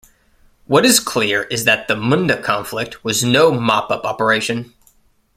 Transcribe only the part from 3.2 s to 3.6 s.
no